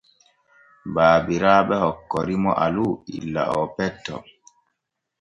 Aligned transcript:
Baabiraaɓe 0.95 1.75
hokkori 1.83 2.35
mo 2.43 2.51
Alu 2.65 2.85
illa 3.17 3.41
oo 3.57 3.65
petto. 3.75 4.15